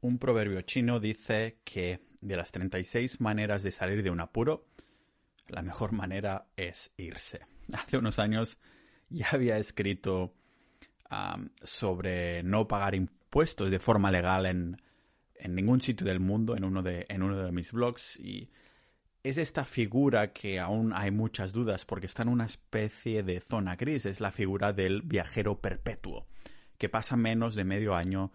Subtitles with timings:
[0.00, 4.66] Un proverbio chino dice que de las 36 maneras de salir de un apuro,
[5.48, 7.46] la mejor manera es irse.
[7.72, 8.58] Hace unos años
[9.08, 10.34] ya había escrito
[11.62, 14.82] sobre no pagar impuestos de forma legal en,
[15.36, 18.50] en ningún sitio del mundo en uno, de, en uno de mis blogs y
[19.22, 23.76] es esta figura que aún hay muchas dudas porque está en una especie de zona
[23.76, 26.26] gris, es la figura del viajero perpetuo,
[26.78, 28.32] que pasa menos de medio año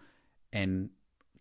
[0.50, 0.94] en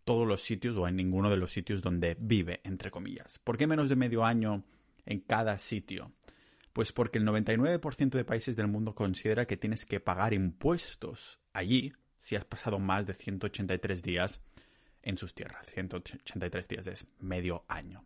[0.03, 3.39] todos los sitios o en ninguno de los sitios donde vive, entre comillas.
[3.39, 4.63] ¿Por qué menos de medio año
[5.05, 6.11] en cada sitio?
[6.73, 11.93] Pues porque el 99% de países del mundo considera que tienes que pagar impuestos allí
[12.17, 14.41] si has pasado más de 183 días
[15.01, 15.67] en sus tierras.
[15.67, 18.05] 183 días es medio año.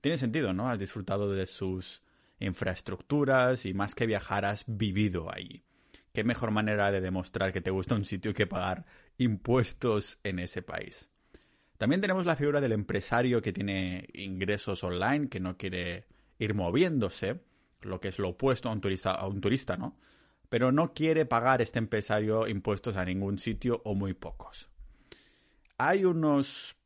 [0.00, 0.70] Tiene sentido, ¿no?
[0.70, 2.02] Has disfrutado de sus
[2.38, 5.62] infraestructuras y más que viajar has vivido allí.
[6.12, 8.86] ¿Qué mejor manera de demostrar que te gusta un sitio que pagar
[9.18, 11.10] impuestos en ese país?
[11.80, 16.04] También tenemos la figura del empresario que tiene ingresos online, que no quiere
[16.38, 17.40] ir moviéndose,
[17.80, 19.96] lo que es lo opuesto a un turista, a un turista ¿no?
[20.50, 24.68] Pero no quiere pagar este empresario impuestos a ningún sitio o muy pocos.
[25.78, 26.76] Hay unos,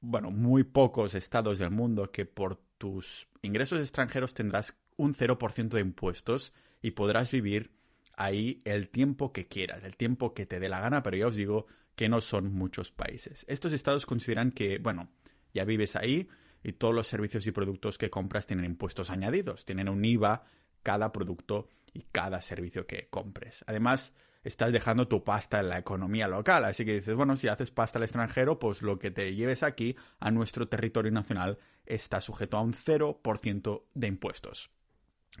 [0.00, 5.80] bueno, muy pocos estados del mundo que por tus ingresos extranjeros tendrás un 0% de
[5.80, 7.72] impuestos y podrás vivir
[8.16, 11.34] ahí el tiempo que quieras, el tiempo que te dé la gana, pero ya os
[11.34, 13.44] digo que no son muchos países.
[13.48, 15.10] Estos estados consideran que, bueno,
[15.52, 16.28] ya vives ahí
[16.62, 20.44] y todos los servicios y productos que compras tienen impuestos añadidos, tienen un IVA
[20.82, 23.64] cada producto y cada servicio que compres.
[23.66, 27.70] Además, estás dejando tu pasta en la economía local, así que dices, bueno, si haces
[27.70, 32.56] pasta al extranjero, pues lo que te lleves aquí a nuestro territorio nacional está sujeto
[32.56, 34.70] a un 0% de impuestos.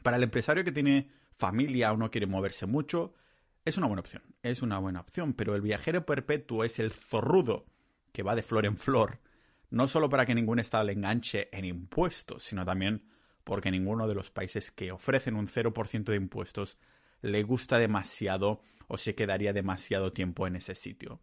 [0.02, 3.14] Para el empresario que tiene familia o no quiere moverse mucho,
[3.64, 7.66] es una buena opción, es una buena opción, pero el viajero perpetuo es el zorrudo
[8.12, 9.20] que va de flor en flor,
[9.70, 13.08] no solo para que ningún estado le enganche en impuestos, sino también
[13.42, 16.78] porque ninguno de los países que ofrecen un 0% de impuestos
[17.20, 21.20] le gusta demasiado o se quedaría demasiado tiempo en ese sitio.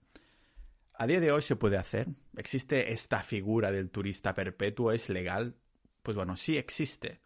[0.94, 2.09] A día de hoy se puede hacer.
[2.38, 4.91] ¿Existe esta figura del turista perpetuo?
[4.91, 5.56] ¿Es legal?
[6.03, 7.22] Pues bueno, sí existe.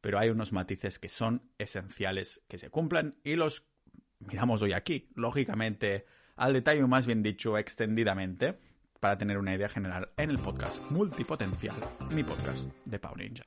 [0.00, 3.64] Pero hay unos matices que son esenciales que se cumplan y los
[4.20, 8.58] miramos hoy aquí, lógicamente al detalle más bien dicho extendidamente,
[9.00, 11.76] para tener una idea general en el podcast Multipotencial,
[12.12, 13.44] mi podcast de Pau Ninja.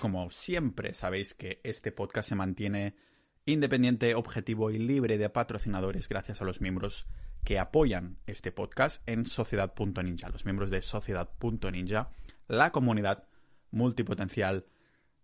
[0.00, 2.94] Como siempre sabéis que este podcast se mantiene
[3.46, 7.06] independiente, objetivo y libre de patrocinadores gracias a los miembros
[7.44, 12.10] que apoyan este podcast en sociedad.ninja, los miembros de sociedad.ninja,
[12.46, 13.24] la comunidad
[13.70, 14.66] multipotencial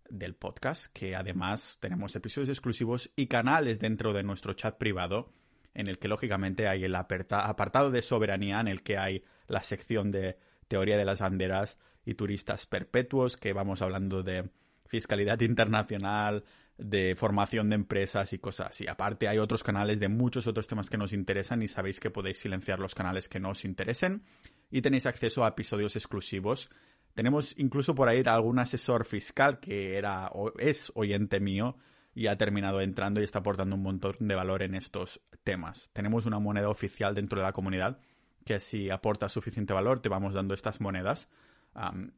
[0.09, 5.31] del podcast, que además tenemos episodios exclusivos y canales dentro de nuestro chat privado,
[5.73, 10.11] en el que lógicamente hay el apartado de soberanía, en el que hay la sección
[10.11, 14.49] de teoría de las banderas y turistas perpetuos, que vamos hablando de
[14.85, 16.43] fiscalidad internacional,
[16.77, 18.87] de formación de empresas y cosas así.
[18.87, 22.39] Aparte hay otros canales de muchos otros temas que nos interesan y sabéis que podéis
[22.39, 24.23] silenciar los canales que no os interesen
[24.69, 26.69] y tenéis acceso a episodios exclusivos
[27.15, 31.77] tenemos incluso por ahí algún asesor fiscal que era o es oyente mío
[32.13, 35.89] y ha terminado entrando y está aportando un montón de valor en estos temas.
[35.93, 37.99] Tenemos una moneda oficial dentro de la comunidad
[38.45, 41.29] que si aporta suficiente valor te vamos dando estas monedas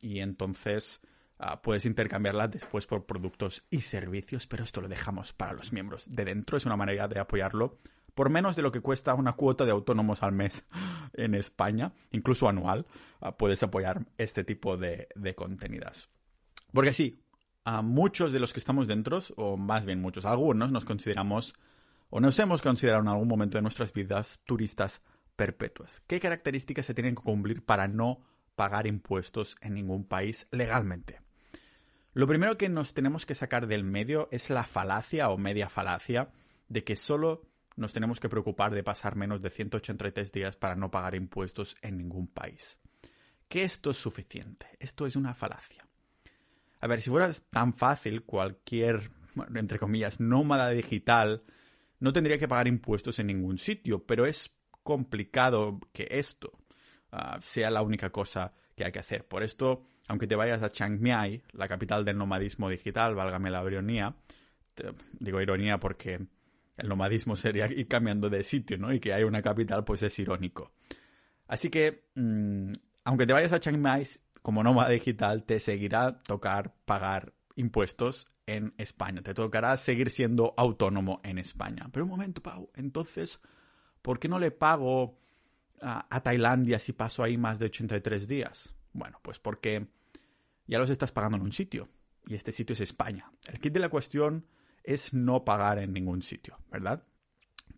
[0.01, 0.99] y entonces
[1.39, 6.13] ah, puedes intercambiarlas después por productos y servicios, pero esto lo dejamos para los miembros
[6.13, 6.57] de dentro.
[6.57, 7.77] Es una manera de apoyarlo
[8.17, 10.65] por menos de lo que cuesta una cuota de autónomos al mes
[11.13, 12.87] en España, incluso anual,
[13.21, 16.09] ah, puedes apoyar este tipo de, de contenidas.
[16.73, 17.21] Porque sí,
[17.63, 21.53] a muchos de los que estamos dentro, o más bien muchos, algunos nos consideramos
[22.09, 25.03] o nos hemos considerado en algún momento de nuestras vidas turistas
[25.35, 26.01] perpetuas.
[26.07, 28.21] ¿Qué características se tienen que cumplir para no
[28.55, 31.21] pagar impuestos en ningún país legalmente?
[32.13, 36.31] Lo primero que nos tenemos que sacar del medio es la falacia o media falacia
[36.67, 37.43] de que solo
[37.77, 41.97] nos tenemos que preocupar de pasar menos de 183 días para no pagar impuestos en
[41.97, 42.77] ningún país.
[43.47, 44.67] Que esto es suficiente.
[44.79, 45.87] Esto es una falacia.
[46.81, 49.11] A ver, si fuera tan fácil, cualquier,
[49.55, 51.43] entre comillas, nómada digital
[51.99, 54.51] no tendría que pagar impuestos en ningún sitio, pero es
[54.83, 56.51] complicado que esto
[57.11, 59.27] ah, sea la única cosa que hay que hacer.
[59.27, 63.63] Por esto, aunque te vayas a Chiang Mai, la capital del nomadismo digital, válgame la
[63.63, 64.15] ironía,
[65.19, 66.27] digo ironía porque
[66.77, 68.93] el nomadismo sería ir cambiando de sitio, ¿no?
[68.93, 70.71] Y que hay una capital, pues es irónico.
[71.47, 72.71] Así que, mm,
[73.03, 74.03] aunque te vayas a Chiang Mai
[74.41, 79.21] como nómada digital, te seguirá tocar pagar impuestos en España.
[79.21, 81.89] Te tocará seguir siendo autónomo en España.
[81.91, 83.41] Pero un momento, Pau, entonces,
[84.01, 85.19] ¿por qué no le pago
[85.81, 88.75] a, a Tailandia si paso ahí más de 83 días?
[88.93, 89.87] Bueno, pues porque
[90.67, 91.89] ya los estás pagando en un sitio.
[92.27, 93.31] Y este sitio es España.
[93.47, 94.45] El kit de la cuestión
[94.87, 97.03] es no pagar en ningún sitio, ¿verdad?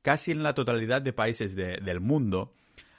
[0.01, 2.53] Casi en la totalidad de países del mundo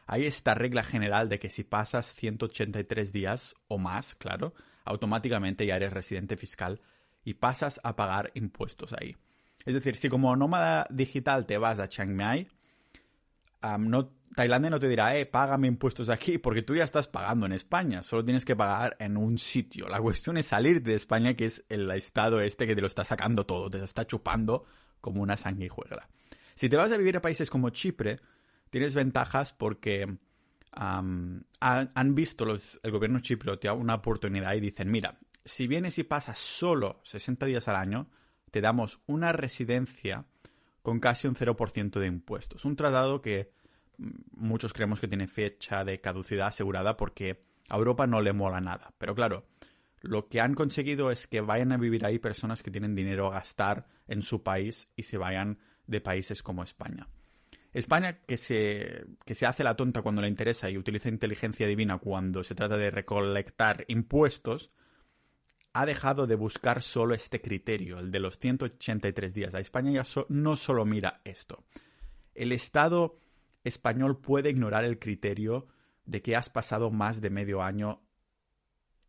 [0.06, 4.52] hay esta regla general de que si pasas 183 días o más, claro,
[4.84, 6.80] automáticamente ya eres residente fiscal
[7.24, 9.16] y pasas a pagar impuestos ahí.
[9.64, 12.48] Es decir, si como nómada digital te vas a Chiang Mai,
[13.78, 17.52] no, Tailandia no te dirá, eh, págame impuestos aquí, porque tú ya estás pagando en
[17.52, 19.88] España, solo tienes que pagar en un sitio.
[19.88, 23.04] La cuestión es salir de España, que es el estado este que te lo está
[23.04, 24.64] sacando todo, te lo está chupando
[25.00, 26.08] como una sanguijuela.
[26.54, 28.20] Si te vas a vivir a países como Chipre,
[28.70, 30.18] tienes ventajas porque
[30.72, 32.46] han, visto
[32.82, 37.66] el gobierno chipriota una oportunidad y dicen, mira, si vienes y pasas solo 60 días
[37.68, 38.08] al año,
[38.50, 40.26] te damos una residencia
[40.82, 42.64] con casi un 0% de impuestos.
[42.64, 43.50] Un tratado que
[44.32, 48.92] muchos creemos que tiene fecha de caducidad asegurada porque a Europa no le mola nada.
[48.98, 49.46] Pero claro,
[50.00, 53.34] lo que han conseguido es que vayan a vivir ahí personas que tienen dinero a
[53.34, 57.08] gastar en su país y se vayan de países como España.
[57.72, 61.98] España, que se, que se hace la tonta cuando le interesa y utiliza inteligencia divina
[61.98, 64.70] cuando se trata de recolectar impuestos,
[65.72, 69.54] ha dejado de buscar solo este criterio, el de los 183 días.
[69.54, 71.62] A España ya no solo mira esto.
[72.34, 73.20] El Estado
[73.64, 75.68] español puede ignorar el criterio
[76.04, 78.02] de que has pasado más de medio año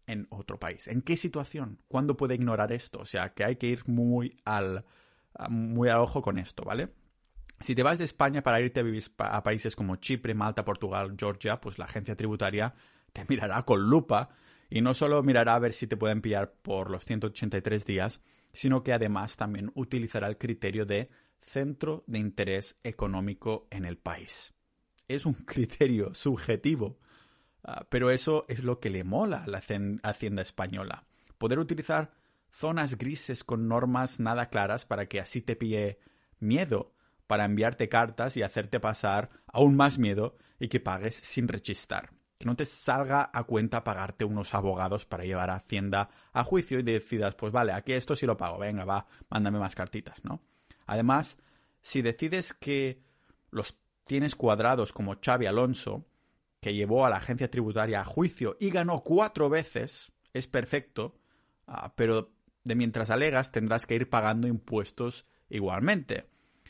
[0.07, 0.87] en otro país.
[0.87, 1.79] ¿En qué situación?
[1.87, 2.99] ¿Cuándo puede ignorar esto?
[2.99, 4.85] O sea, que hay que ir muy al,
[5.49, 6.93] muy al ojo con esto, ¿vale?
[7.61, 11.15] Si te vas de España para irte a vivir a países como Chipre, Malta, Portugal,
[11.17, 12.73] Georgia, pues la agencia tributaria
[13.13, 14.29] te mirará con lupa
[14.69, 18.23] y no solo mirará a ver si te pueden pillar por los 183 días,
[18.53, 21.09] sino que además también utilizará el criterio de
[21.41, 24.53] centro de interés económico en el país.
[25.07, 26.99] Es un criterio subjetivo,
[27.63, 29.61] ah, pero eso es lo que le mola a la
[30.03, 31.05] Hacienda española.
[31.37, 32.13] Poder utilizar
[32.51, 35.99] zonas grises con normas nada claras para que así te pille
[36.39, 36.93] miedo
[37.27, 42.11] para enviarte cartas y hacerte pasar aún más miedo y que pagues sin rechistar.
[42.37, 46.79] Que no te salga a cuenta pagarte unos abogados para llevar a Hacienda a juicio
[46.79, 50.41] y decidas, pues vale, aquí esto sí lo pago, venga, va, mándame más cartitas, ¿no?
[50.91, 51.37] Además,
[51.81, 53.01] si decides que
[53.49, 56.05] los tienes cuadrados como Xavi Alonso,
[56.59, 61.15] que llevó a la agencia tributaria a juicio y ganó cuatro veces, es perfecto,
[61.65, 62.33] ah, pero
[62.65, 66.27] de mientras alegas tendrás que ir pagando impuestos igualmente.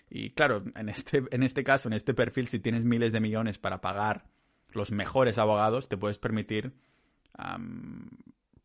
[0.07, 3.57] Y claro, en este, en este caso, en este perfil, si tienes miles de millones
[3.57, 4.29] para pagar
[4.69, 6.75] los mejores abogados, te puedes permitir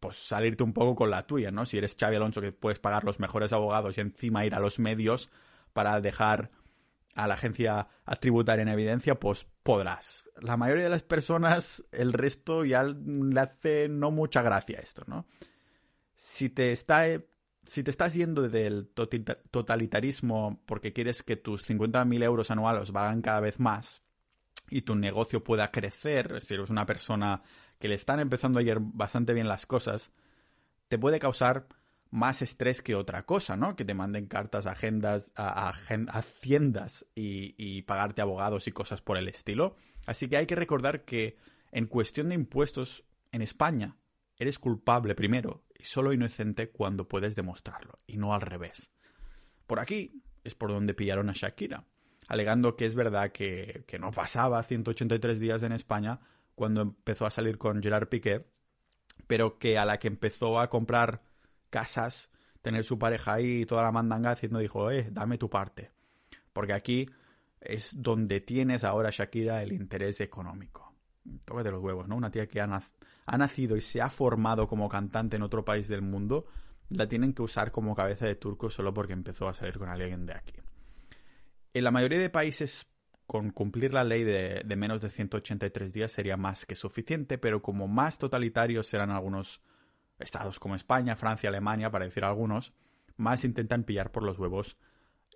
[0.06, 1.67] pues salirte un poco con la tuya, ¿no?
[1.67, 4.79] Si eres Xavi Alonso que puedes pagar los mejores abogados y encima ir a los
[4.79, 5.31] medios
[5.73, 6.53] para dejar
[7.17, 10.25] a la agencia a tributar en evidencia, pues podrás.
[10.41, 15.26] La mayoría de las personas, el resto ya le hace no mucha gracia esto, ¿no?
[16.14, 17.05] Si te está
[17.64, 18.88] si te estás yendo del
[19.50, 24.03] totalitarismo porque quieres que tus 50.000 euros anuales valgan cada vez más
[24.70, 27.43] y tu negocio pueda crecer, si eres una persona
[27.78, 30.11] que le están empezando a bastante bien las cosas,
[30.88, 31.67] te puede causar
[32.11, 33.76] más estrés que otra cosa, ¿no?
[33.76, 39.17] Que te manden cartas a agendas, a, haciendas y, y pagarte abogados y cosas por
[39.17, 39.77] el estilo.
[40.06, 41.36] Así que hay que recordar que
[41.72, 43.96] en cuestión de impuestos en España
[44.39, 48.89] eres culpable primero y solo inocente cuando puedes demostrarlo, y no al revés.
[49.67, 51.84] Por aquí es por donde pillaron a Shakira,
[52.29, 56.20] alegando que es verdad que, que no pasaba 183 días en España
[56.56, 58.46] cuando empezó a salir con Gerard Piqué,
[59.29, 61.22] pero que a la que empezó a comprar
[61.70, 62.31] casas,
[62.63, 65.93] tener su pareja ahí y toda la mandanga haciendo, dijo, eh, dame tu parte.
[66.53, 67.06] Porque aquí
[67.60, 70.94] es donde tienes ahora Shakira el interés económico.
[71.44, 72.17] Tócate los huevos, ¿no?
[72.17, 72.82] Una tía que ha,
[73.27, 76.46] ha nacido y se ha formado como cantante en otro país del mundo,
[76.89, 80.25] la tienen que usar como cabeza de turco solo porque empezó a salir con alguien
[80.25, 80.55] de aquí.
[81.75, 82.86] En la mayoría de países,
[83.26, 87.88] con cumplir la ley de, menos de 183 días sería más que suficiente, pero como
[87.88, 89.60] más totalitarios serán algunos
[90.18, 92.72] estados como España, Francia, Alemania, para decir algunos,
[93.16, 94.76] más intentan pillar por los huevos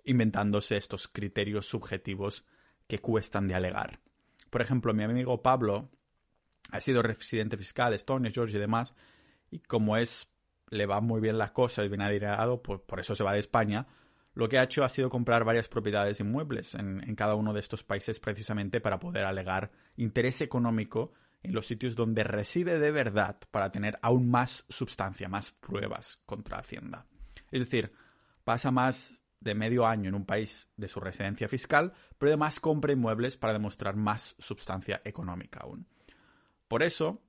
[0.03, 2.45] inventándose estos criterios subjetivos
[2.87, 3.99] que cuestan de alegar.
[4.49, 5.89] Por ejemplo, mi amigo Pablo
[6.71, 8.93] ha sido residente fiscal, Estonia, Georgia y demás,
[9.51, 10.27] y como es,
[10.69, 13.87] le va muy bien las cosas, bien adinerado, pues por eso se va de España,
[14.33, 17.59] lo que ha hecho ha sido comprar varias propiedades inmuebles en, en cada uno de
[17.59, 23.37] estos países precisamente para poder alegar interés económico en los sitios donde reside de verdad
[23.51, 27.07] para tener aún más sustancia, más pruebas contra Hacienda.
[27.51, 27.91] Es decir,
[28.43, 32.93] pasa más de medio año en un país de su residencia fiscal, pero además compra
[32.93, 35.87] inmuebles para demostrar más sustancia económica aún.
[36.67, 37.21] Por eso,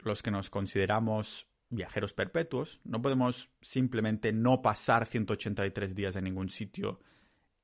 [0.00, 6.48] los que nos consideramos viajeros perpetuos, no podemos simplemente no pasar 183 días en ningún
[6.48, 7.00] sitio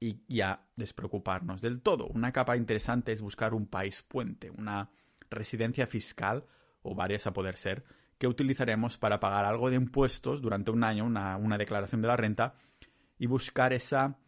[0.00, 2.06] y ya despreocuparnos del todo.
[2.06, 4.90] Una capa interesante es buscar un país puente, una
[5.30, 6.44] residencia fiscal,
[6.82, 7.84] o varias a poder ser,
[8.18, 12.54] que utilizaremos para pagar algo de impuestos durante un año, una, declaración de la renta,
[13.18, 14.18] y buscar esa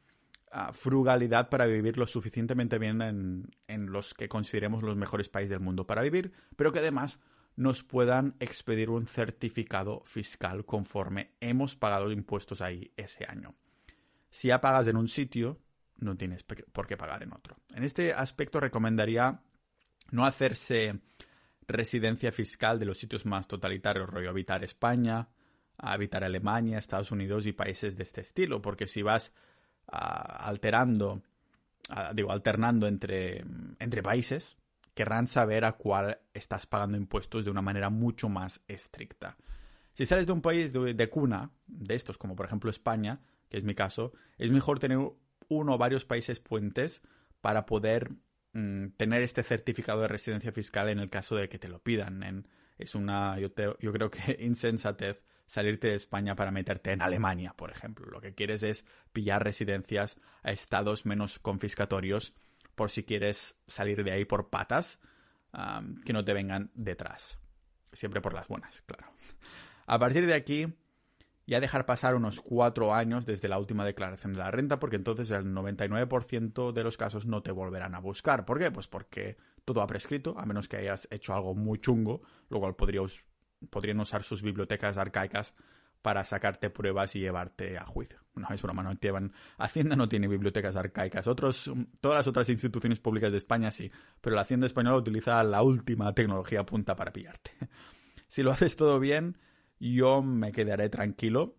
[0.51, 5.51] ah, frugalidad para vivir lo suficientemente bien en, en los que consideremos los mejores países
[5.51, 7.19] del mundo para vivir, pero que además
[7.57, 13.55] nos puedan expedir un certificado fiscal conforme hemos pagado impuestos ahí ese año.
[14.31, 15.61] Si ya pagas en un sitio,
[15.99, 17.57] no tienes por qué pagar en otro.
[17.75, 19.43] En este aspecto recomendaría
[20.11, 21.01] no hacerse
[21.67, 25.29] residencia fiscal de los sitios más totalitarios, rollo habitar España,
[25.79, 29.33] habitar Alemania, Estados Unidos y países de este estilo, porque si vas
[29.89, 31.23] ah, alterando,
[31.91, 33.45] ah, digo, alternando entre,
[33.79, 34.57] entre países,
[34.95, 39.37] querrán saber a cuál estás pagando impuestos de una manera mucho más estricta.
[39.95, 43.65] Si sales de un país de, cuna, de estos, como por ejemplo España, que es
[43.65, 44.99] mi caso, es mejor tener
[45.49, 47.03] uno o varios países puentes
[47.41, 48.11] para poder
[48.53, 52.47] mm, tener este certificado de residencia fiscal en el caso de que te lo pidan.
[52.79, 57.71] es una, yo, yo creo que insensatez salirte de España para meterte en Alemania, por
[57.71, 58.07] ejemplo.
[58.07, 62.35] Lo que quieres es pillar residencias a estados menos confiscatorios
[62.75, 64.99] por si quieres salir de ahí por patas,
[66.05, 67.38] que no te vengan detrás.
[67.93, 69.12] Siempre por las buenas, claro.
[69.87, 70.73] A partir de aquí,
[71.47, 75.31] ya dejar pasar unos cuatro años desde la última declaración de la renta, porque entonces
[75.31, 78.47] el 99% de los casos no te volverán a buscar.
[78.47, 78.71] ¿Por qué?
[78.71, 82.75] Pues porque todo ha prescrito, a menos que hayas hecho algo muy chungo, lo cual
[82.75, 85.55] podrían usar sus bibliotecas arcaicas
[86.03, 88.19] para sacarte pruebas y llevarte a juicio.
[88.35, 89.33] No, es broma, no llevan.
[89.59, 91.27] Hacienda no tiene bibliotecas arcaicas.
[91.27, 93.91] Otros, todas las otras instituciones públicas de España sí,
[94.21, 97.53] pero la Hacienda española utiliza la última tecnología punta para pillarte.
[98.29, 99.37] Si lo haces todo bien,
[99.79, 101.59] yo me quedaré tranquilo.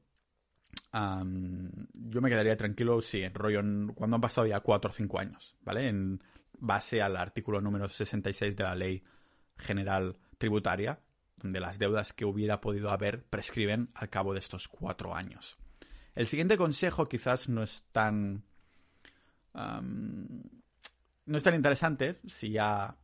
[0.92, 3.62] yo me quedaría tranquilo, sí, en rollo,
[3.94, 5.88] cuando han pasado ya 4 o 5 años, ¿vale?
[5.88, 6.24] En
[6.58, 9.04] base al artículo número 66 de la Ley
[9.56, 11.00] General Tributaria,
[11.44, 15.58] de las deudas que hubiera podido haber prescriben al cabo de estos cuatro años.
[16.16, 18.44] El siguiente consejo quizás no es tan...
[19.54, 22.98] no es tan interesante si ya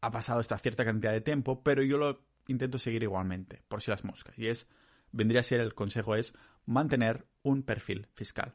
[0.00, 3.90] ha pasado esta cierta cantidad de tiempo, pero yo lo intento seguir igualmente, por si
[3.90, 4.38] las moscas.
[4.38, 4.68] Y es,
[5.12, 6.32] vendría a ser el consejo es
[6.64, 8.54] mantener un perfil fiscal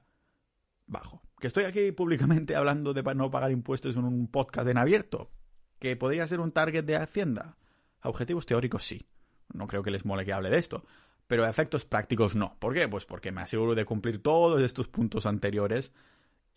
[0.87, 1.21] bajo.
[1.39, 5.31] Que estoy aquí públicamente hablando de no pagar impuestos en un podcast en abierto,
[5.79, 7.57] que podría ser un target de Hacienda.
[8.03, 9.07] objetivos teóricos sí.
[9.53, 10.85] No creo que les mole que hable de esto.
[11.27, 12.55] Pero efectos prácticos no.
[12.59, 12.87] ¿Por qué?
[12.87, 15.91] Pues porque me aseguro de cumplir todos estos puntos anteriores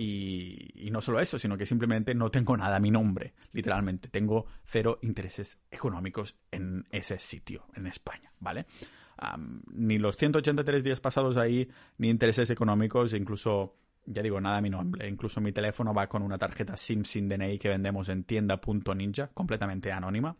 [0.00, 4.08] y, no solo eso, sino que simplemente no tengo nada a mi nombre, literalmente.
[4.08, 8.66] Tengo cero intereses económicos en ese sitio, en España, ¿vale?
[9.72, 13.74] ni los 183 días pasados ahí, ni intereses económicos, incluso,
[14.06, 15.08] ya digo, nada a mi nombre.
[15.08, 19.90] Incluso mi teléfono va con una tarjeta SIM sin DNI que vendemos en tienda.ninja, completamente
[19.90, 20.36] anónima.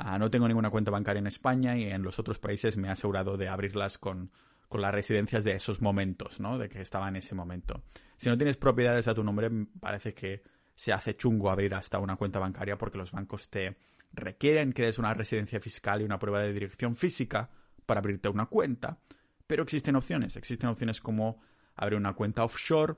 [0.00, 2.90] Ah, no tengo ninguna cuenta bancaria en España y en los otros países me he
[2.92, 4.30] asegurado de abrirlas con,
[4.70, 6.56] las residencias de esos momentos, ¿no?
[6.56, 7.82] De que estaba en ese momento.
[8.16, 9.50] Si no tienes propiedades a tu nombre,
[9.80, 10.44] parece que
[10.76, 13.76] se hace chungo abrir hasta una cuenta bancaria porque los bancos te
[14.12, 17.50] requieren que des una residencia fiscal y una prueba de dirección física
[17.84, 19.00] para abrirte una cuenta.
[19.48, 20.36] Pero existen opciones.
[20.36, 21.40] Existen opciones como
[21.74, 22.94] abrir una cuenta offshore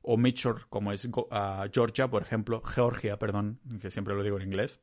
[0.00, 4.44] o midshore, como es ah, Georgia, por ejemplo, Georgia, perdón, que siempre lo digo en
[4.44, 4.80] inglés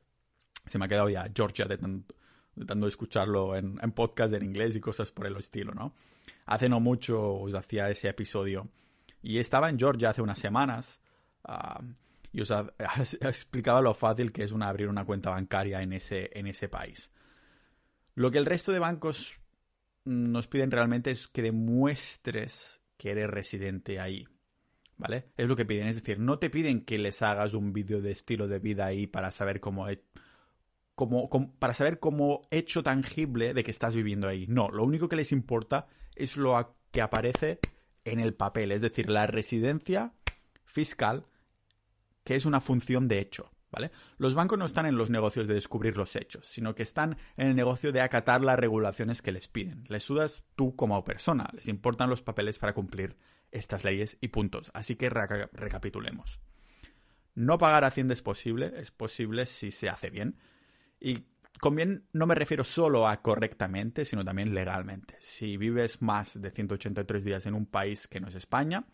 [0.66, 5.12] se me ha quedado ya Georgia de tanto, escucharlo en, podcast en inglés y cosas
[5.12, 5.94] por el estilo, ¿no?
[6.46, 8.68] Hace no mucho os hacía ese episodio
[9.22, 11.00] y estaba en Georgia hace unas semanas
[11.44, 11.80] ah,
[12.32, 12.50] y os
[13.20, 17.10] explicaba lo fácil que es una, abrir una cuenta bancaria en ese, en ese país.
[18.14, 19.38] Lo que el resto de bancos
[20.04, 24.26] nos piden realmente es que demuestres que eres residente ahí.
[24.98, 25.26] ¿Vale?
[25.36, 25.88] Es lo que piden.
[25.88, 29.06] Es decir, no te piden que les hagas un vídeo de estilo de vida ahí
[29.06, 29.86] para saber cómo,
[30.96, 34.46] como, para saber cómo hecho tangible de que estás viviendo ahí.
[34.48, 35.86] No, lo único que les importa
[36.16, 37.60] es lo que aparece
[38.04, 40.14] en el papel, es decir, la residencia
[40.64, 41.26] fiscal,
[42.24, 43.52] que es una función de hecho.
[43.68, 43.90] ¿Vale?
[44.16, 47.48] Los bancos no están en los negocios de descubrir los hechos, sino que están en
[47.48, 49.84] el negocio de acatar las regulaciones que les piden.
[49.88, 53.16] Les sudas tú como persona, les importan los papeles para cumplir
[53.50, 54.70] estas leyes y puntos.
[54.72, 56.38] Así que recapitulemos.
[57.34, 60.38] No pagar Hacienda es posible, es posible si se hace bien,
[61.00, 61.24] y
[61.60, 65.16] con bien no me refiero solo a correctamente, sino también legalmente.
[65.20, 68.84] Si vives más de 183 días en un país que no es España,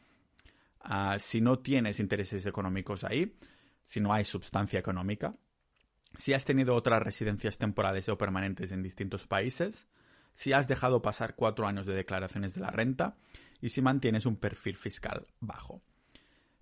[0.80, 3.34] ah, si no tienes intereses económicos ahí,
[3.84, 5.34] si no hay sustancia económica,
[6.16, 9.86] si has tenido otras residencias temporales o permanentes en distintos países,
[10.34, 13.16] si has dejado pasar cuatro años de declaraciones de la renta
[13.60, 15.82] y si mantienes un perfil fiscal bajo.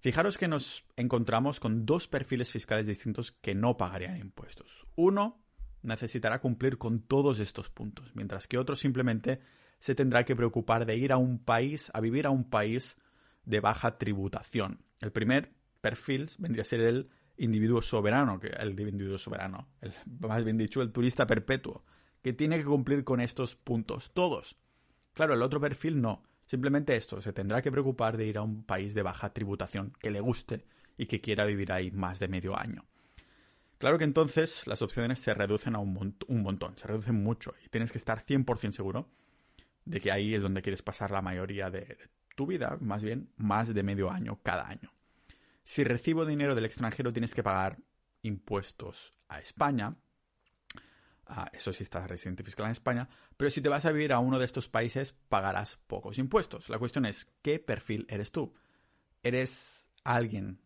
[0.01, 4.87] Fijaros que nos encontramos con dos perfiles fiscales distintos que no pagarían impuestos.
[4.97, 5.45] Uno
[5.83, 9.41] necesitará cumplir con todos estos puntos, mientras que otro simplemente
[9.79, 12.97] se tendrá que preocupar de ir a un país, a vivir a un país
[13.45, 14.85] de baja tributación.
[15.01, 15.53] El primer
[15.83, 20.81] perfil vendría a ser el individuo soberano, que el individuo soberano, el, más bien dicho,
[20.81, 21.85] el turista perpetuo,
[22.23, 24.57] que tiene que cumplir con estos puntos, todos.
[25.13, 26.23] Claro, el otro perfil no.
[26.51, 30.11] Simplemente esto, se tendrá que preocupar de ir a un país de baja tributación que
[30.11, 30.65] le guste
[30.97, 32.85] y que quiera vivir ahí más de medio año.
[33.79, 37.69] Claro que entonces las opciones se reducen a un, un montón, se reducen mucho y
[37.69, 39.09] tienes que estar 100% seguro
[39.85, 41.97] de que ahí es donde quieres pasar la mayoría de,
[42.35, 44.93] tu vida, más bien más de medio año cada año.
[45.63, 47.79] Si recibo dinero del extranjero tienes que pagar
[48.23, 49.95] impuestos a España,
[51.53, 54.39] eso sí estás residente fiscal en España, pero si te vas a vivir a uno
[54.39, 56.69] de estos países pagarás pocos impuestos.
[56.69, 58.55] La cuestión es, ¿qué perfil eres tú?
[59.23, 60.61] ¿Eres alguien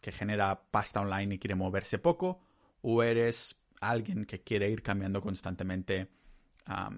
[0.00, 2.40] que genera pasta online y quiere moverse poco?
[2.82, 6.08] o eres alguien que quiere ir cambiando constantemente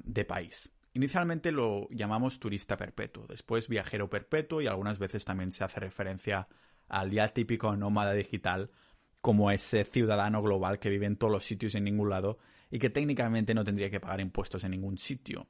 [0.02, 0.72] de país.
[0.94, 6.48] Inicialmente lo llamamos turista perpetuo, después viajero perpetuo y algunas veces también se hace referencia
[6.88, 8.72] al ya típico nómada digital
[9.20, 12.38] como ese ciudadano global que vive en todos los sitios y en ningún lado
[12.70, 15.48] y que técnicamente no tendría que pagar impuestos en ningún sitio.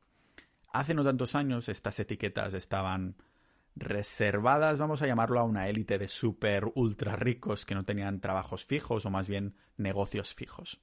[0.73, 3.17] Hace no tantos años estas etiquetas estaban
[3.77, 8.65] reservadas, vamos a llamarlo, a una élite de súper ultra ricos que no tenían trabajos
[8.65, 10.81] fijos o más bien negocios fijos.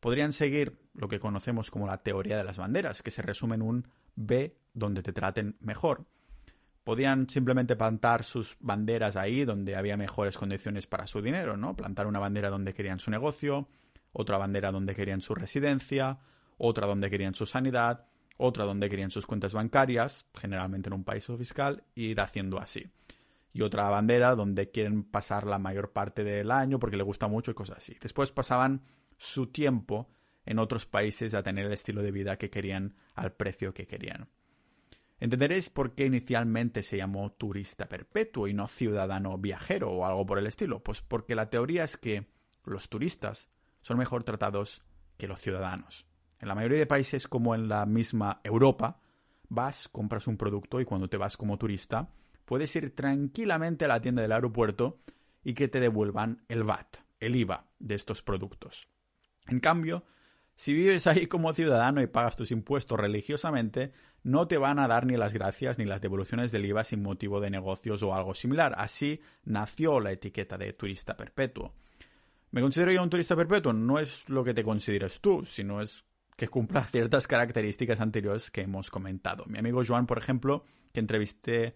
[0.00, 3.62] Podrían seguir lo que conocemos como la teoría de las banderas, que se resume en
[3.62, 6.06] un B donde te traten mejor.
[6.84, 11.74] Podían simplemente plantar sus banderas ahí donde había mejores condiciones para su dinero, ¿no?
[11.74, 13.68] Plantar una bandera donde querían su negocio,
[14.14, 16.20] otra bandera donde querían su residencia,
[16.56, 21.26] otra donde querían su sanidad, otra donde querían sus cuentas bancarias, generalmente en un país
[21.36, 22.86] fiscal, e ir haciendo así.
[23.52, 27.50] Y otra bandera donde quieren pasar la mayor parte del año porque le gusta mucho
[27.50, 27.96] y cosas así.
[28.00, 28.82] Después pasaban
[29.16, 30.08] su tiempo
[30.46, 34.28] en otros países a tener el estilo de vida que querían al precio que querían.
[35.20, 40.38] Entenderéis por qué inicialmente se llamó turista perpetuo y no ciudadano viajero o algo por
[40.38, 40.82] el estilo.
[40.82, 42.26] Pues porque la teoría es que
[42.64, 43.50] los turistas
[43.84, 44.82] son mejor tratados
[45.18, 46.06] que los ciudadanos.
[46.40, 48.98] En la mayoría de países, como en la misma Europa,
[49.48, 52.08] vas, compras un producto y cuando te vas como turista,
[52.46, 54.98] puedes ir tranquilamente a la tienda del aeropuerto
[55.44, 58.88] y que te devuelvan el VAT, el IVA de estos productos.
[59.46, 60.04] En cambio,
[60.56, 63.92] si vives ahí como ciudadano y pagas tus impuestos religiosamente,
[64.22, 67.38] no te van a dar ni las gracias ni las devoluciones del IVA sin motivo
[67.40, 68.74] de negocios o algo similar.
[68.78, 71.74] Así nació la etiqueta de turista perpetuo.
[72.54, 73.72] ¿Me considero yo un turista perpetuo?
[73.72, 76.04] No es lo que te consideras tú, sino es
[76.36, 79.44] que cumpla ciertas características anteriores que hemos comentado.
[79.48, 81.74] Mi amigo Joan, por ejemplo, que entrevisté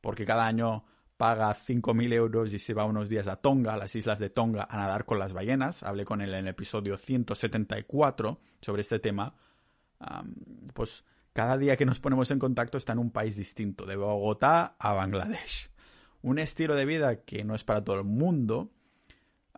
[0.00, 0.84] porque cada año
[1.16, 4.68] paga 5.000 euros y se va unos días a Tonga, a las islas de Tonga,
[4.70, 5.82] a nadar con las ballenas.
[5.82, 9.34] Hablé con él en el episodio 174 sobre este tema.
[10.74, 14.76] pues cada día que nos ponemos en contacto está en un país distinto, de Bogotá
[14.78, 15.72] a Bangladesh.
[16.22, 18.70] Un estilo de vida que no es para todo el mundo,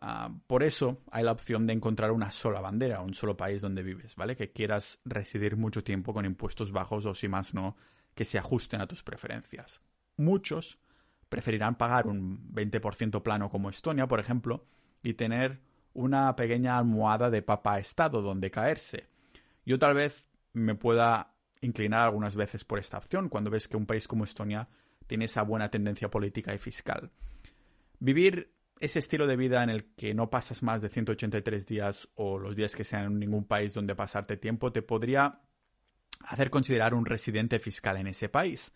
[0.04, 3.84] Ah, por eso hay la opción de encontrar una sola bandera, un solo país donde
[3.84, 4.34] vives, ¿vale?
[4.34, 7.76] Que quieras residir mucho tiempo con impuestos bajos o si más no,
[8.16, 9.80] que se ajusten a tus preferencias.
[10.16, 10.80] Muchos
[11.28, 14.66] preferirán pagar un 20% plano como Estonia, por ejemplo,
[15.04, 15.60] y tener
[15.94, 19.06] una pequeña almohada de papa estado donde caerse.
[19.64, 23.86] Yo tal vez me pueda inclinar algunas veces por esta opción cuando ves que un
[23.86, 24.68] país como Estonia
[25.06, 27.12] tiene esa buena tendencia política y fiscal.
[28.00, 28.52] Vivir
[28.82, 32.56] ese estilo de vida en el que no pasas más de 183 días o los
[32.56, 35.40] días que sean en ningún país donde pasarte tiempo te podría
[36.24, 38.72] hacer considerar un residente fiscal en ese país.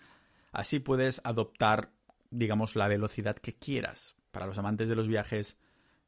[0.52, 1.90] Así puedes adoptar,
[2.30, 4.14] digamos, la velocidad que quieras.
[4.30, 5.58] Para los amantes de los viajes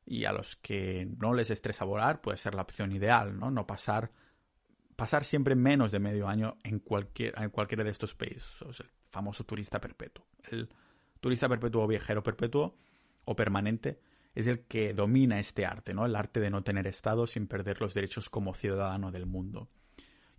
[0.07, 3.51] y a los que no les estresa volar, puede ser la opción ideal, ¿no?
[3.51, 4.13] No pasar,
[4.95, 8.47] pasar siempre menos de medio año en, cualquier, en cualquiera de estos países.
[8.61, 10.25] el famoso turista perpetuo.
[10.53, 10.69] El
[11.19, 12.77] turista perpetuo o viajero perpetuo
[13.29, 14.01] o permanente
[14.35, 16.07] es el que domina este arte, ¿no?
[16.07, 19.69] El arte de no tener Estado sin perder los derechos como ciudadano del mundo.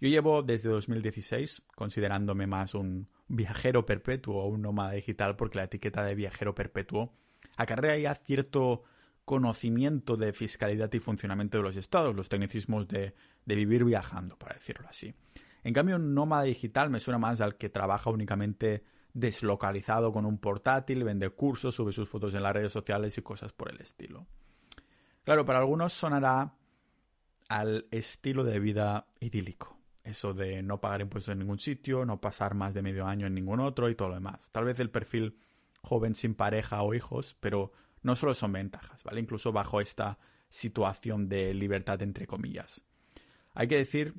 [0.02, 5.66] Yo llevo desde 2016 considerándome más un viajero perpetuo o un nómada digital porque la
[5.66, 7.14] etiqueta de viajero perpetuo
[7.58, 8.84] acarrea ya cierto
[9.24, 13.14] conocimiento de fiscalidad y funcionamiento de los estados, los tecnicismos de,
[13.46, 15.14] de vivir viajando, para decirlo así.
[15.64, 20.38] En cambio, un nómada digital me suena más al que trabaja únicamente deslocalizado con un
[20.38, 24.28] portátil, vende cursos, sube sus fotos en las redes sociales y cosas por el estilo.
[25.24, 26.54] Claro, para algunos sonará
[27.50, 29.78] al estilo de vida idílico.
[30.04, 33.36] Eso de no pagar impuestos en ningún sitio, no pasar más de medio año en
[33.36, 34.50] ningún otro y todo lo demás.
[34.52, 35.38] Tal vez el perfil
[35.82, 39.20] joven sin pareja o hijos, pero no solo son ventajas, ¿vale?
[39.20, 40.18] Incluso bajo esta
[40.48, 42.82] situación de libertad entre comillas.
[43.54, 44.16] Hay que decir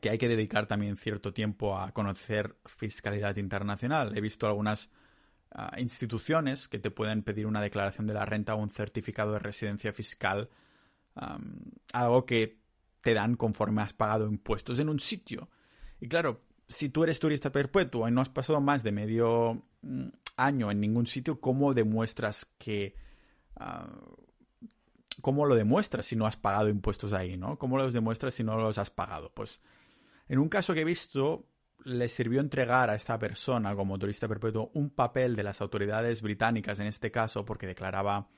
[0.00, 4.16] que hay que dedicar también cierto tiempo a conocer fiscalidad internacional.
[4.16, 4.90] He visto algunas
[5.50, 9.38] ah, instituciones que te pueden pedir una declaración de la renta o un certificado de
[9.38, 10.50] residencia fiscal,
[11.92, 12.58] algo que
[13.00, 15.48] te dan conforme has pagado impuestos en un sitio.
[16.00, 20.08] Y claro, si tú eres turista perpetuo y no has pasado más de medio mm,
[20.36, 22.96] año en ningún sitio, ¿cómo demuestras que...
[23.56, 23.88] Ah,
[25.20, 27.58] ¿Cómo lo demuestras si no has pagado impuestos ahí, no?
[27.58, 29.32] ¿Cómo los demuestras si no los has pagado?
[29.32, 29.60] Pues
[30.28, 31.46] en un caso que he visto,
[31.84, 36.80] le sirvió entregar a esta persona como turista perpetuo un papel de las autoridades británicas
[36.80, 38.28] en este caso, porque declaraba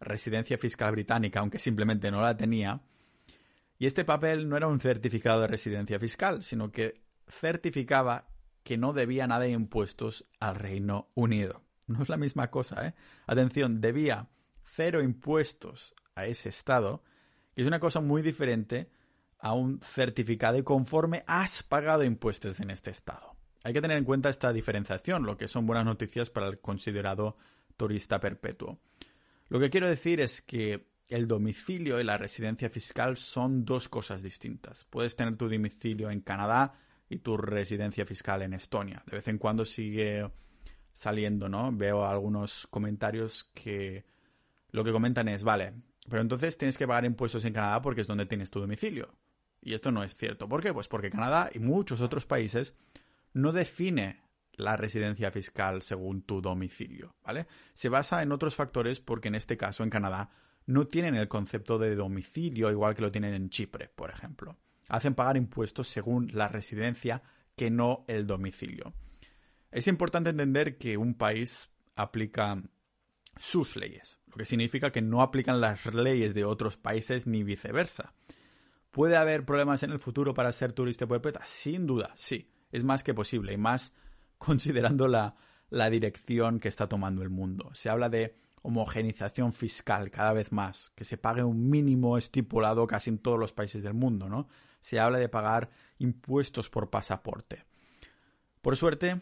[0.00, 2.82] residencia fiscal británica, aunque simplemente no la tenía.
[3.78, 8.28] Y este papel no era un certificado de residencia fiscal, sino que certificaba
[8.62, 11.62] que no debía nada de impuestos al Reino Unido.
[11.86, 12.94] No es la misma cosa, ¿eh?
[13.26, 14.28] Atención, debía
[14.64, 15.94] cero impuestos
[16.26, 17.02] ese Estado,
[17.54, 18.90] que es una cosa muy diferente
[19.38, 23.36] a un certificado y conforme has pagado impuestos en este Estado.
[23.62, 27.36] Hay que tener en cuenta esta diferenciación, lo que son buenas noticias para el considerado
[27.76, 28.78] turista perpetuo.
[29.48, 34.22] Lo que quiero decir es que el domicilio y la residencia fiscal son dos cosas
[34.22, 34.84] distintas.
[34.84, 36.74] Puedes tener tu domicilio en Canadá
[37.08, 39.02] y tu residencia fiscal en Estonia.
[39.06, 40.30] De vez en cuando sigue
[40.92, 41.72] saliendo, ¿no?
[41.72, 44.04] Veo algunos comentarios que
[44.70, 45.72] lo que comentan es, vale,
[46.10, 49.14] pero entonces tienes que pagar impuestos en Canadá porque es donde tienes tu domicilio.
[49.62, 50.48] Y esto no es cierto.
[50.48, 50.74] ¿Por qué?
[50.74, 52.74] Pues porque Canadá y muchos otros países
[53.32, 54.20] no define
[54.52, 57.46] la residencia fiscal según tu domicilio, ¿vale?
[57.72, 60.30] Se basa en otros factores porque en este caso en Canadá
[60.66, 64.58] no tienen el concepto de domicilio igual que lo tienen en Chipre, por ejemplo
[64.90, 67.22] hacen pagar impuestos según la residencia
[67.56, 68.92] que no el domicilio.
[69.70, 72.60] Es importante entender que un país aplica
[73.36, 78.14] sus leyes, lo que significa que no aplican las leyes de otros países ni viceversa.
[78.90, 81.42] ¿Puede haber problemas en el futuro para ser turista perpetua?
[81.44, 82.50] Sin duda, sí.
[82.72, 83.92] Es más que posible y más
[84.38, 85.36] considerando la,
[85.68, 87.70] la dirección que está tomando el mundo.
[87.74, 93.10] Se habla de homogenización fiscal cada vez más, que se pague un mínimo estipulado casi
[93.10, 94.48] en todos los países del mundo, ¿no?
[94.80, 97.64] se habla de pagar impuestos por pasaporte.
[98.62, 99.20] Por suerte,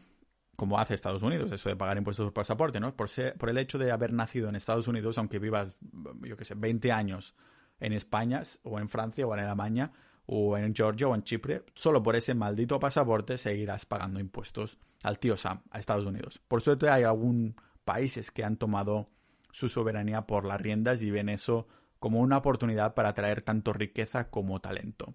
[0.59, 2.92] como hace Estados Unidos, eso de pagar impuestos por pasaporte, ¿no?
[2.97, 3.09] Por,
[3.49, 5.77] el hecho de haber nacido en Estados Unidos, aunque vivas,
[6.21, 7.37] yo qué sé, 20 años
[7.79, 9.92] en España, o en Francia, o en Alemania,
[10.27, 15.21] o en Georgia, o en Chipre, solo por ese maldito pasaporte seguirás pagando impuestos al
[15.21, 16.40] tío Sam, a Estados Unidos.
[16.49, 19.11] Por suerte hay algunos países que han tomado
[19.53, 21.68] su soberanía por las riendas y ven eso
[22.01, 25.14] como una oportunidad para traer tanto riqueza como talento.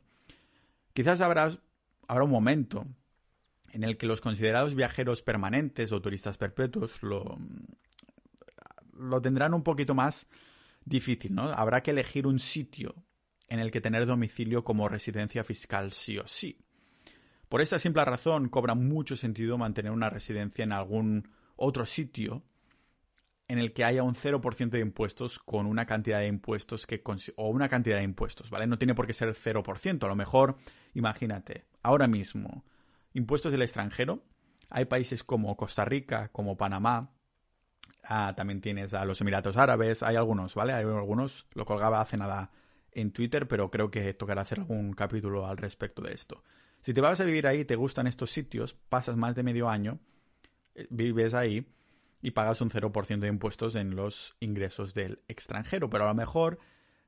[0.93, 1.51] Quizás habrá
[2.07, 2.85] un momento
[3.73, 7.37] en el que los considerados viajeros permanentes o turistas perpetuos lo,
[8.97, 10.27] lo tendrán un poquito más
[10.85, 11.51] difícil, ¿no?
[11.51, 12.95] Habrá que elegir un sitio
[13.49, 16.57] en el que tener domicilio como residencia fiscal sí o sí.
[17.49, 22.43] Por esta simple razón cobra mucho sentido mantener una residencia en algún otro sitio
[23.47, 27.03] en el que haya un 0% de impuestos con una cantidad de impuestos que
[27.35, 28.67] o una cantidad de impuestos, ¿vale?
[28.67, 30.57] No tiene por qué ser el 0%, a lo mejor,
[30.93, 32.63] imagínate, ahora mismo,
[33.13, 34.23] impuestos del extranjero,
[34.69, 37.11] hay países como Costa Rica, como Panamá,
[38.03, 40.73] ah, también tienes a los Emiratos Árabes, hay algunos, ¿vale?
[40.73, 42.51] Hay algunos, lo colgaba hace nada
[42.91, 46.43] en Twitter, pero creo que tocará hacer algún capítulo al respecto de esto.
[46.81, 49.99] Si te vas a vivir ahí, te gustan estos sitios, pasas más de medio año,
[50.75, 51.67] eh, vives ahí,
[52.23, 55.89] y pagas un 0% de impuestos en los ingresos del extranjero.
[55.89, 56.57] Pero a lo mejor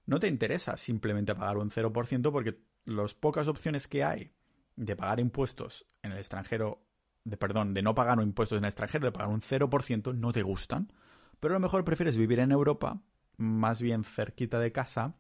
[0.05, 4.33] no te interesa simplemente pagar un 0% porque las pocas opciones que hay
[4.75, 6.81] de pagar impuestos en el extranjero,
[7.23, 10.43] de perdón, de no pagar impuestos en el extranjero, de pagar un 0%, no te
[10.43, 10.91] gustan.
[11.39, 13.01] Pero a lo mejor prefieres vivir en Europa,
[13.37, 15.15] más bien cerquita de casa,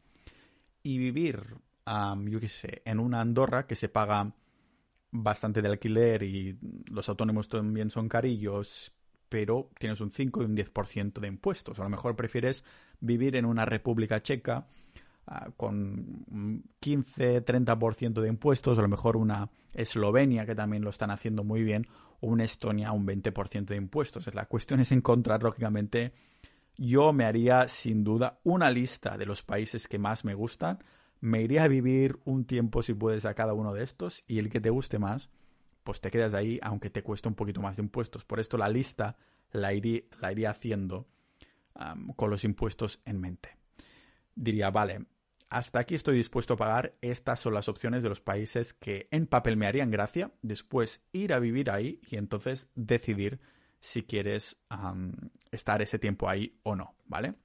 [0.83, 4.33] y vivir, yo qué sé, en una Andorra que se paga
[5.11, 8.93] bastante de alquiler y los autónomos también son carillos,
[9.29, 11.79] pero tienes un 5 y un 10% de impuestos.
[11.79, 12.63] A lo mejor prefieres
[12.99, 14.67] vivir en una República Checa
[15.57, 21.63] con 15-30% de impuestos, a lo mejor una Eslovenia que también lo están haciendo muy
[21.63, 21.87] bien,
[22.21, 24.33] o una Estonia un 20% de impuestos.
[24.33, 26.13] La cuestión es encontrar, lógicamente,
[26.77, 30.79] yo me haría sin duda una lista de los países que más me gustan,
[31.21, 34.49] me iría a vivir un tiempo si puedes a cada uno de estos y el
[34.49, 35.29] que te guste más,
[35.83, 38.25] pues te quedas ahí aunque te cueste un poquito más de impuestos.
[38.25, 39.17] Por esto la lista
[39.51, 41.07] la iría, la iría haciendo
[42.15, 43.57] con los impuestos en mente.
[44.35, 45.05] Diría, vale,
[45.55, 49.25] hasta aquí estoy dispuesto a pagar, estas son las opciones de los países que en
[49.25, 53.39] papel me harían gracia, después ir a vivir ahí y entonces decidir
[53.79, 54.57] si quieres
[55.51, 57.35] estar ese tiempo ahí o no, ¿vale?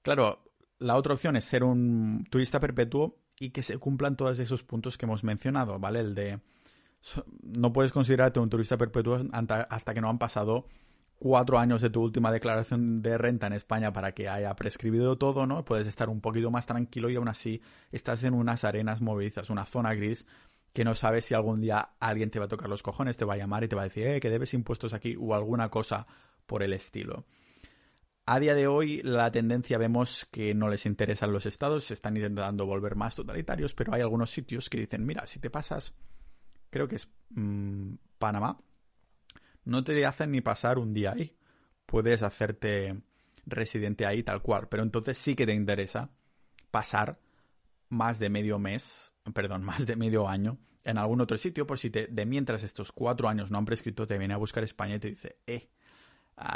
[0.00, 4.64] Claro, la otra opción es ser un turista perpetuo y que se cumplan todos esos
[4.64, 6.00] puntos que hemos mencionado, ¿vale?
[6.00, 6.40] El de
[7.42, 10.68] no puedes considerarte un turista perpetuo hasta que no han pasado
[11.22, 15.46] cuatro años de tu última declaración de renta en España para que haya prescribido todo,
[15.46, 15.64] ¿no?
[15.64, 19.64] Puedes estar un poquito más tranquilo y aún así estás en unas arenas movedizas, una
[19.64, 20.26] zona gris
[20.72, 23.34] que no sabes si algún día alguien te va a tocar los cojones, te va
[23.34, 26.08] a llamar y te va a decir, eh, que debes impuestos aquí o alguna cosa
[26.44, 27.24] por el estilo.
[28.26, 32.16] A día de hoy la tendencia vemos que no les interesan los estados, se están
[32.16, 35.94] intentando volver más totalitarios, pero hay algunos sitios que dicen, mira, si te pasas,
[36.68, 38.58] creo que es mm, Panamá,
[39.64, 41.36] no te hacen ni pasar un día ahí.
[41.86, 43.02] Puedes hacerte
[43.44, 46.10] residente ahí tal cual, pero entonces sí que te interesa
[46.70, 47.18] pasar
[47.88, 51.90] más de medio mes, perdón, más de medio año en algún otro sitio, por si
[51.90, 54.98] te, de mientras estos cuatro años no han prescrito, te viene a buscar España y
[54.98, 55.70] te dice, eh,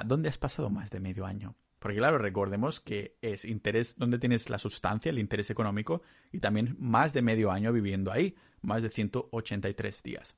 [0.04, 1.54] ¿dónde has pasado más de medio año?
[1.78, 6.76] Porque claro, recordemos que es interés donde tienes la sustancia, el interés económico, y también
[6.80, 10.36] más de medio año viviendo ahí, más de 183 días.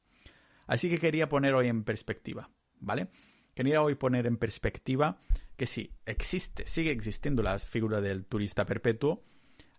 [0.66, 2.50] Así que quería poner hoy en perspectiva.
[2.80, 3.08] ¿Vale?
[3.54, 5.20] Quería hoy poner en perspectiva
[5.56, 9.24] que sí, existe, sigue existiendo la figura del turista perpetuo.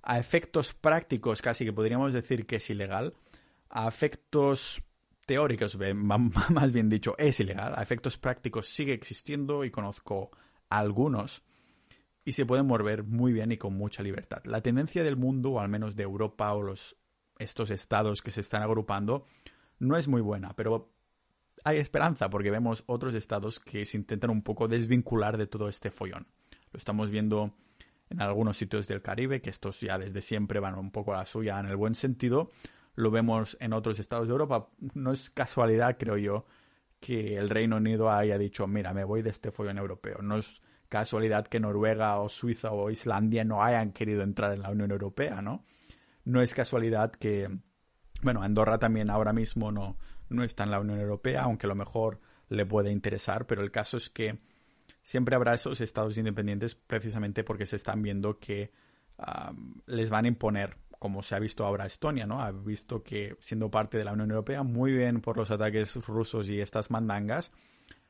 [0.02, 3.14] A efectos prácticos, casi que podríamos decir que es ilegal.
[3.70, 4.82] A efectos
[5.26, 7.74] teóricos, más bien dicho, es ilegal.
[7.78, 10.32] A efectos prácticos sigue existiendo y conozco
[10.70, 11.44] algunos
[12.26, 14.44] y se pueden mover muy bien y con mucha libertad.
[14.46, 16.96] La tendencia del mundo, o al menos de Europa o los,
[17.38, 19.26] estos estados que se están agrupando,
[19.80, 20.92] no es muy buena, pero
[21.64, 25.92] hay esperanza porque vemos otros estados que se intentan un poco desvincular de todo este
[25.92, 26.28] follón.
[26.72, 27.54] Lo estamos viendo
[28.10, 31.26] en algunos sitios del Caribe, que estos ya desde siempre van un poco a la
[31.26, 32.50] suya en el buen sentido.
[32.96, 34.70] Lo vemos en otros estados de Europa.
[34.94, 36.46] No es casualidad, creo yo,
[37.00, 40.22] que el Reino Unido haya dicho, mira, me voy de este follón europeo.
[40.22, 44.72] No es casualidad que Noruega o Suiza o Islandia no hayan querido entrar en la
[44.72, 45.64] Unión Europea, ¿no?
[46.26, 47.48] No es casualidad que,
[48.24, 49.98] bueno, Andorra también ahora mismo no,
[50.30, 53.72] no está en la Unión Europea, aunque a lo mejor le puede interesar, pero el
[53.72, 54.40] caso es que
[55.04, 58.72] siempre habrá esos estados independientes precisamente porque se están viendo que
[59.86, 62.42] les van a imponer, como se ha visto ahora Estonia, ¿no?
[62.42, 66.50] Ha visto que siendo parte de la Unión Europea, muy bien por los ataques rusos
[66.50, 67.52] y estas mandangas,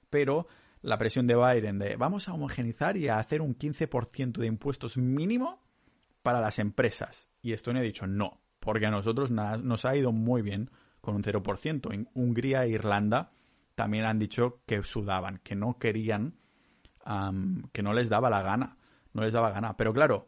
[0.10, 0.48] pero
[0.82, 4.98] la presión de Biden de vamos a homogenizar y a hacer un 15% de impuestos
[4.98, 5.62] mínimo
[6.22, 7.30] para las empresas.
[7.42, 10.70] Y Estonia ha dicho no, porque a nosotros nos ha ido muy bien
[11.02, 11.94] con un 0%.
[11.94, 13.32] En Hungría e Irlanda
[13.76, 16.36] también han dicho que sudaban, que no querían,
[17.72, 18.78] que no les daba la gana,
[19.14, 19.78] no les daba gana.
[19.78, 20.28] Pero claro,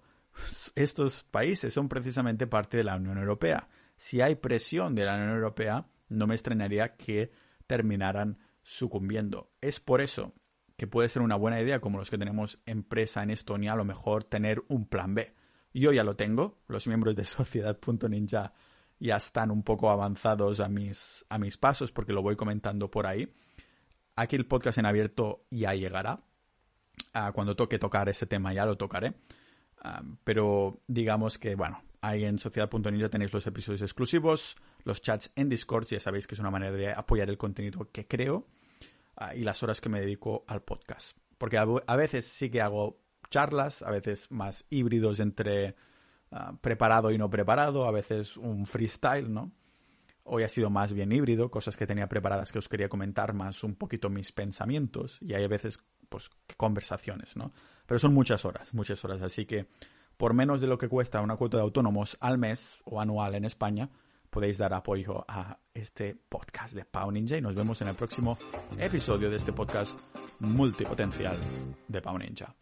[0.76, 3.68] estos países son precisamente parte de la Unión Europea.
[3.98, 7.32] Si hay presión de la Unión Europea, no me extrañaría que
[7.68, 9.52] terminaran sucumbiendo.
[9.62, 10.34] Es por eso
[10.78, 13.86] que puede ser una buena idea, como los que tenemos empresa en Estonia, a lo
[13.86, 15.34] mejor tener un plan B.
[15.74, 18.54] Yo ya lo tengo, los miembros de Sociedad.ninja
[19.02, 23.08] ya están un poco avanzados a mis, a mis pasos porque lo voy comentando por
[23.08, 23.34] ahí.
[24.16, 26.22] Aquí el podcast en abierto ya llegará.
[27.14, 29.16] Ah, cuando toque tocar ese tema ya lo tocaré.
[29.84, 35.50] Ah, pero digamos que, bueno, ahí en sociedad.ninja tenéis los episodios exclusivos, los chats en
[35.50, 38.46] Discord, ya sabéis que es una manera de apoyar el contenido que creo
[39.18, 41.18] ah, y las horas que me dedico al podcast.
[41.40, 45.76] Porque a veces sí que hago charlas, a veces más híbridos entre
[46.32, 49.52] Ah, preparado y no preparado, a veces un freestyle, ¿no?
[50.24, 53.66] Hoy ha sido más bien híbrido, cosas que tenía preparadas que os quería comentar más
[53.66, 57.52] un poquito mis pensamientos y hay a veces pues conversaciones, ¿no?
[57.86, 59.68] Pero son muchas horas, muchas horas, así que
[60.16, 63.44] por menos de lo que cuesta una cuota de autónomos al mes o anual en
[63.44, 63.90] España,
[64.30, 68.38] podéis dar apoyo a este podcast de Pau Ninja y nos vemos en el próximo
[68.78, 70.00] episodio de este podcast
[70.40, 71.38] multipotencial
[71.90, 72.56] de Pau Ninja.